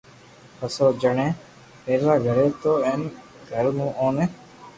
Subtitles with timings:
[0.57, 1.27] پسي او جڻي
[1.83, 3.01] پينوا گيو تو تين
[3.49, 4.25] گھرو مون اوني